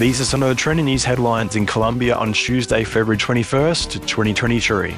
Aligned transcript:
These 0.00 0.18
are 0.18 0.24
some 0.24 0.42
of 0.42 0.48
the 0.48 0.54
trending 0.54 0.86
news 0.86 1.04
headlines 1.04 1.56
in 1.56 1.66
Colombia 1.66 2.16
on 2.16 2.32
Tuesday, 2.32 2.84
February 2.84 3.18
21st, 3.18 4.06
2023. 4.06 4.96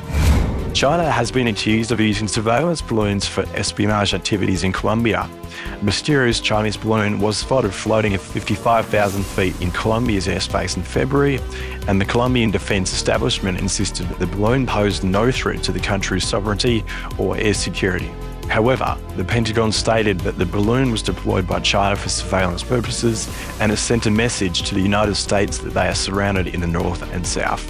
China 0.75 1.11
has 1.11 1.33
been 1.33 1.49
accused 1.49 1.91
of 1.91 1.99
using 1.99 2.29
surveillance 2.29 2.81
balloons 2.81 3.27
for 3.27 3.43
espionage 3.57 4.15
activities 4.15 4.63
in 4.63 4.71
Colombia. 4.71 5.29
A 5.73 5.85
mysterious 5.85 6.39
Chinese 6.39 6.77
balloon 6.77 7.19
was 7.19 7.37
spotted 7.37 7.75
floating 7.75 8.15
at 8.15 8.21
55,000 8.21 9.25
feet 9.25 9.61
in 9.61 9.73
Colombia's 9.73 10.29
airspace 10.29 10.77
in 10.77 10.85
February, 10.85 11.41
and 11.89 12.01
the 12.01 12.05
Colombian 12.05 12.53
Defense 12.53 12.93
Establishment 12.93 13.59
insisted 13.59 14.09
that 14.09 14.21
the 14.21 14.29
balloon 14.29 14.67
posed 14.67 15.03
no 15.03 15.33
threat 15.33 15.65
to 15.65 15.73
the 15.73 15.81
country's 15.81 16.25
sovereignty 16.25 16.85
or 17.19 17.37
air 17.37 17.55
security. 17.55 18.13
However, 18.53 18.99
the 19.17 19.25
Pentagon 19.25 19.73
stated 19.73 20.21
that 20.21 20.37
the 20.37 20.45
balloon 20.45 20.91
was 20.91 21.01
deployed 21.01 21.47
by 21.49 21.61
China 21.61 21.97
for 21.97 22.11
surveillance 22.11 22.63
purposes 22.63 23.27
and 23.59 23.73
has 23.73 23.81
sent 23.81 24.05
a 24.05 24.11
message 24.11 24.69
to 24.69 24.75
the 24.75 24.81
United 24.83 25.15
States 25.15 25.57
that 25.57 25.73
they 25.73 25.89
are 25.89 25.95
surrounded 25.95 26.49
in 26.49 26.61
the 26.61 26.67
north 26.67 27.01
and 27.15 27.27
south. 27.27 27.67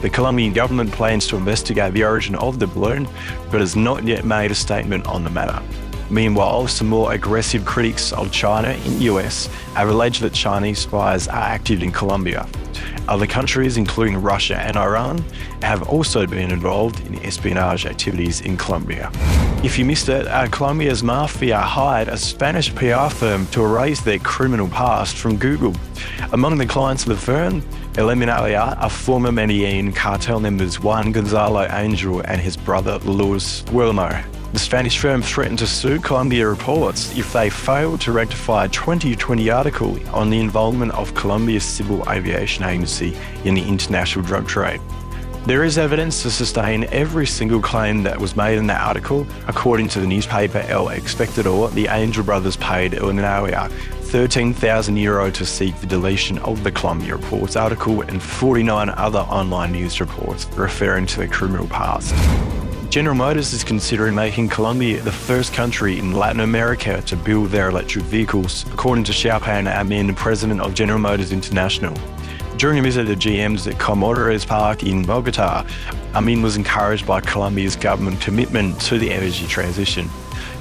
The 0.00 0.08
Colombian 0.08 0.54
government 0.54 0.90
plans 0.90 1.26
to 1.26 1.36
investigate 1.36 1.92
the 1.92 2.04
origin 2.04 2.34
of 2.36 2.58
the 2.58 2.66
balloon, 2.66 3.06
but 3.50 3.60
has 3.60 3.76
not 3.76 4.04
yet 4.04 4.24
made 4.24 4.50
a 4.50 4.54
statement 4.54 5.06
on 5.06 5.22
the 5.22 5.28
matter. 5.28 5.62
Meanwhile, 6.08 6.68
some 6.68 6.88
more 6.88 7.12
aggressive 7.12 7.66
critics 7.66 8.14
of 8.14 8.32
China 8.32 8.70
in 8.70 8.98
the 8.98 9.04
US 9.12 9.48
have 9.74 9.90
alleged 9.90 10.22
that 10.22 10.32
Chinese 10.32 10.78
spies 10.78 11.28
are 11.28 11.42
active 11.42 11.82
in 11.82 11.92
Colombia. 11.92 12.48
Other 13.08 13.26
countries, 13.26 13.76
including 13.76 14.20
Russia 14.20 14.56
and 14.56 14.76
Iran, 14.76 15.24
have 15.62 15.88
also 15.88 16.26
been 16.26 16.50
involved 16.50 17.06
in 17.06 17.24
espionage 17.24 17.86
activities 17.86 18.40
in 18.40 18.56
Colombia. 18.56 19.10
If 19.62 19.78
you 19.78 19.84
missed 19.84 20.08
it, 20.08 20.26
uh, 20.26 20.48
Colombia's 20.48 21.02
mafia 21.02 21.58
hired 21.58 22.08
a 22.08 22.16
Spanish 22.16 22.74
PR 22.74 23.08
firm 23.08 23.46
to 23.48 23.64
erase 23.64 24.00
their 24.00 24.18
criminal 24.18 24.68
past 24.68 25.16
from 25.16 25.36
Google. 25.36 25.74
Among 26.32 26.58
the 26.58 26.66
clients 26.66 27.04
of 27.04 27.10
the 27.10 27.16
firm, 27.16 27.62
Eliminalia 27.94 28.76
are 28.78 28.90
former 28.90 29.32
Medellin 29.32 29.92
cartel 29.92 30.40
members 30.40 30.80
Juan 30.80 31.12
Gonzalo 31.12 31.66
Angel 31.70 32.20
and 32.20 32.40
his 32.40 32.56
brother 32.56 32.98
Luis 32.98 33.64
Wilmer. 33.72 34.24
The 34.52 34.60
Spanish 34.60 34.98
firm 34.98 35.22
threatened 35.22 35.58
to 35.58 35.66
sue 35.66 36.00
Colombia 36.00 36.48
Reports 36.48 37.16
if 37.16 37.32
they 37.32 37.50
failed 37.50 38.00
to 38.02 38.12
rectify 38.12 38.64
a 38.64 38.68
2020 38.68 39.50
article 39.50 39.98
on 40.14 40.30
the 40.30 40.40
involvement 40.40 40.92
of 40.92 41.14
Colombia's 41.14 41.64
Civil 41.64 42.08
Aviation 42.08 42.64
Agency 42.64 43.16
in 43.44 43.54
the 43.54 43.62
international 43.62 44.24
drug 44.24 44.46
trade. 44.46 44.80
There 45.46 45.62
is 45.62 45.78
evidence 45.78 46.22
to 46.22 46.30
sustain 46.30 46.84
every 46.84 47.26
single 47.26 47.60
claim 47.60 48.02
that 48.04 48.18
was 48.18 48.34
made 48.34 48.58
in 48.58 48.66
that 48.66 48.80
article. 48.80 49.26
According 49.46 49.88
to 49.90 50.00
the 50.00 50.06
newspaper 50.06 50.58
El 50.66 50.86
Espectador, 50.86 51.70
the 51.72 51.86
Angel 51.86 52.24
brothers 52.24 52.56
paid 52.56 52.92
Eliminalia 52.92 53.70
13,000 54.06 54.96
euro 54.96 55.30
to 55.30 55.44
seek 55.44 55.78
the 55.80 55.86
deletion 55.86 56.38
of 56.38 56.64
the 56.64 56.72
Colombia 56.72 57.16
Reports 57.16 57.56
article 57.56 58.00
and 58.02 58.22
49 58.22 58.88
other 58.90 59.18
online 59.18 59.72
news 59.72 60.00
reports 60.00 60.46
referring 60.56 61.06
to 61.06 61.18
their 61.18 61.28
criminal 61.28 61.66
past. 61.68 62.14
General 62.96 63.14
Motors 63.14 63.52
is 63.52 63.62
considering 63.62 64.14
making 64.14 64.48
Colombia 64.48 65.02
the 65.02 65.12
first 65.12 65.52
country 65.52 65.98
in 65.98 66.12
Latin 66.12 66.40
America 66.40 67.02
to 67.02 67.14
build 67.14 67.50
their 67.50 67.68
electric 67.68 68.06
vehicles, 68.06 68.64
according 68.72 69.04
to 69.04 69.12
Shilpan 69.12 69.70
Amin, 69.70 70.14
president 70.14 70.62
of 70.62 70.72
General 70.72 70.98
Motors 70.98 71.30
International. 71.30 71.94
During 72.58 72.78
a 72.78 72.82
visit 72.82 73.04
to 73.04 73.14
GM's 73.14 73.66
Colmotores 73.66 74.46
Park 74.46 74.82
in 74.82 75.04
Bogota, 75.04 75.66
Amin 76.14 76.40
was 76.40 76.56
encouraged 76.56 77.06
by 77.06 77.20
Colombia's 77.20 77.76
government 77.76 78.18
commitment 78.18 78.80
to 78.82 78.98
the 78.98 79.12
energy 79.12 79.46
transition. 79.46 80.08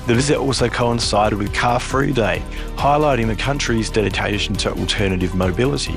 The 0.05 0.13
visit 0.13 0.37
also 0.37 0.67
coincided 0.67 1.39
with 1.39 1.53
Car 1.53 1.79
Free 1.79 2.11
Day, 2.11 2.43
highlighting 2.75 3.27
the 3.27 3.35
country's 3.37 3.89
dedication 3.89 4.55
to 4.55 4.73
alternative 4.73 5.35
mobility. 5.35 5.93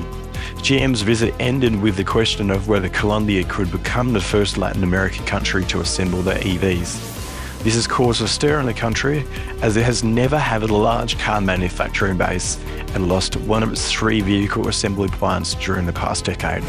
GM's 0.63 1.01
visit 1.01 1.33
ended 1.37 1.81
with 1.81 1.97
the 1.97 2.05
question 2.05 2.49
of 2.49 2.69
whether 2.69 2.87
Colombia 2.87 3.43
could 3.43 3.69
become 3.69 4.13
the 4.13 4.21
first 4.21 4.57
Latin 4.57 4.85
American 4.85 5.25
country 5.25 5.65
to 5.65 5.81
assemble 5.81 6.21
their 6.21 6.39
EVs. 6.39 7.18
This 7.61 7.75
has 7.75 7.87
caused 7.87 8.21
a 8.21 8.27
stir 8.27 8.59
in 8.61 8.65
the 8.65 8.73
country 8.73 9.25
as 9.61 9.75
it 9.75 9.83
has 9.83 10.01
never 10.01 10.37
had 10.37 10.63
a 10.63 10.67
large 10.67 11.19
car 11.19 11.41
manufacturing 11.41 12.17
base 12.17 12.57
and 12.93 13.09
lost 13.09 13.35
one 13.35 13.63
of 13.63 13.71
its 13.71 13.91
three 13.91 14.21
vehicle 14.21 14.69
assembly 14.69 15.09
plants 15.09 15.55
during 15.55 15.85
the 15.85 15.93
past 15.93 16.23
decade. 16.23 16.63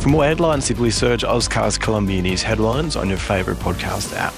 For 0.00 0.08
more 0.08 0.24
headlines, 0.24 0.64
simply 0.64 0.90
search 0.90 1.24
Ozcars 1.24 1.78
Colombia 1.78 2.22
News 2.22 2.42
headlines 2.42 2.96
on 2.96 3.10
your 3.10 3.18
favourite 3.18 3.60
podcast 3.60 4.16
app. 4.16 4.32